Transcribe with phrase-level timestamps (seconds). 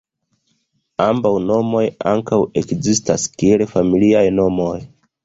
[1.03, 4.73] Ambaŭ nomoj ankaŭ ekzistas kiel familiaj nomoj.